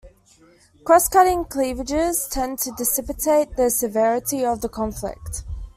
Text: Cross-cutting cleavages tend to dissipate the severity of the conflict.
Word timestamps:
Cross-cutting 0.83 1.45
cleavages 1.45 2.27
tend 2.27 2.57
to 2.57 2.71
dissipate 2.71 3.55
the 3.55 3.69
severity 3.69 4.43
of 4.43 4.61
the 4.61 4.67
conflict. 4.67 5.43